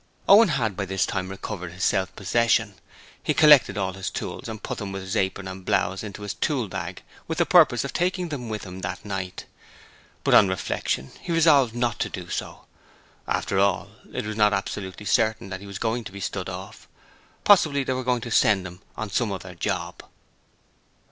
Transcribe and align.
Owen 0.27 0.47
had 0.47 0.75
by 0.75 0.83
this 0.85 1.05
time 1.05 1.29
recovered 1.29 1.73
his 1.73 1.83
self 1.83 2.15
possession. 2.15 2.73
He 3.21 3.35
collected 3.35 3.77
all 3.77 3.93
his 3.93 4.09
tools 4.09 4.49
and 4.49 4.63
put 4.63 4.79
them 4.79 4.91
with 4.91 5.03
his 5.03 5.15
apron 5.15 5.47
and 5.47 5.63
blouse 5.63 6.01
into 6.01 6.23
his 6.23 6.33
tool 6.33 6.67
bag 6.67 7.03
with 7.27 7.37
the 7.37 7.45
purpose 7.45 7.83
of 7.83 7.93
taking 7.93 8.29
them 8.29 8.49
with 8.49 8.63
him 8.63 8.79
that 8.81 9.05
night, 9.05 9.45
but 10.23 10.33
on 10.33 10.47
reflection 10.47 11.11
he 11.21 11.31
resolved 11.31 11.75
not 11.75 11.99
to 11.99 12.09
do 12.09 12.29
so. 12.31 12.65
After 13.27 13.59
all, 13.59 13.89
it 14.11 14.25
was 14.25 14.35
not 14.35 14.53
absolutely 14.53 15.05
certain 15.05 15.49
that 15.49 15.61
he 15.61 15.67
was 15.67 15.77
going 15.77 16.03
to 16.05 16.11
be 16.11 16.19
'stood 16.19 16.49
off': 16.49 16.87
possibly 17.43 17.83
they 17.83 17.93
were 17.93 18.03
going 18.03 18.21
to 18.21 18.31
send 18.31 18.65
him 18.65 18.81
on 18.97 19.11
some 19.11 19.31
other 19.31 19.53
job. 19.53 20.03